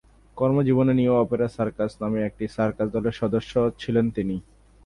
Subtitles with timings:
[0.37, 4.35] কর্মজীবনে "New Opera Circus" নামে একটি সার্কাস দলের সদস্য ছিলেন তিনি।